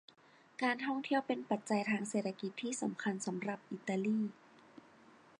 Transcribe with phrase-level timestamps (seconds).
[0.61, 4.19] การท่องเที่ยวเป็นปัจจัยทางเศรษฐกิจที่สำคัญสำหรับอิตาลี